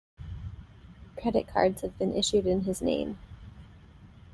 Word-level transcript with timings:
Credit 1.21 1.47
cards 1.47 1.81
have 1.83 1.95
been 1.99 2.15
issued 2.17 2.47
in 2.47 2.61
his 2.61 2.81
name. 2.81 3.19